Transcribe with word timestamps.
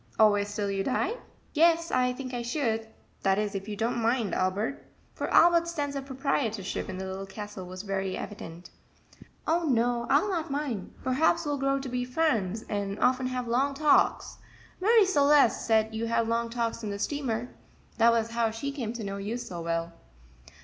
"Always 0.17 0.55
till 0.55 0.71
you 0.71 0.83
die?" 0.83 1.13
"Yes, 1.53 1.91
I 1.91 2.11
think 2.11 2.33
I 2.33 2.41
should 2.41 2.87
that 3.21 3.37
is, 3.37 3.53
if 3.53 3.67
you 3.67 3.75
don't 3.75 4.01
mind, 4.01 4.33
Albert;" 4.33 4.83
for 5.13 5.31
Albert's 5.31 5.75
sense 5.75 5.95
of 5.95 6.07
proprietorship 6.07 6.89
in 6.89 6.97
the 6.97 7.05
Little 7.05 7.27
Castle 7.27 7.67
was 7.67 7.83
very 7.83 8.17
evident. 8.17 8.71
"Oh, 9.45 9.65
no, 9.65 10.07
I'll 10.09 10.27
not 10.27 10.49
mind 10.49 10.95
perhaps 11.03 11.45
we'll 11.45 11.59
grow 11.59 11.77
to 11.77 11.87
be 11.87 12.03
friends, 12.03 12.63
and 12.67 12.97
often 12.99 13.27
have 13.27 13.47
long 13.47 13.75
talks. 13.75 14.39
Marie 14.79 15.05
Celeste 15.05 15.67
said 15.67 15.93
you 15.93 16.07
had 16.07 16.27
long 16.27 16.49
talks 16.49 16.83
on 16.83 16.89
the 16.89 16.97
steamer 16.97 17.49
that 17.99 18.11
was 18.11 18.31
how 18.31 18.49
she 18.49 18.71
came 18.71 18.93
to 18.93 19.03
know 19.03 19.17
you 19.17 19.37
so 19.37 19.61
well." 19.61 19.93